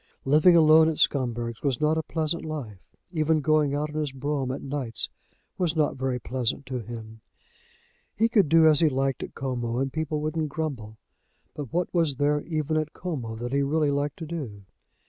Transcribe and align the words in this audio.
Living 0.25 0.55
alone 0.55 0.89
at 0.89 0.97
Scumberg's 0.97 1.61
was 1.61 1.79
not 1.79 1.95
a 1.95 2.01
pleasant 2.01 2.43
life. 2.43 2.79
Even 3.11 3.39
going 3.39 3.75
out 3.75 3.89
in 3.91 3.99
his 3.99 4.11
brougham 4.11 4.49
at 4.49 4.63
nights 4.63 5.09
was 5.59 5.75
not 5.75 5.95
very 5.95 6.17
pleasant 6.17 6.65
to 6.65 6.79
him. 6.79 7.21
He 8.15 8.27
could 8.27 8.49
do 8.49 8.67
as 8.67 8.79
he 8.79 8.89
liked 8.89 9.21
at 9.21 9.35
Como, 9.35 9.77
and 9.77 9.93
people 9.93 10.19
wouldn't 10.19 10.49
grumble; 10.49 10.97
but 11.53 11.71
what 11.71 11.93
was 11.93 12.15
there 12.15 12.41
even 12.41 12.77
at 12.77 12.93
Como 12.93 13.35
that 13.35 13.53
he 13.53 13.61
really 13.61 13.91
liked 13.91 14.17
to 14.17 14.25
do? 14.25 14.63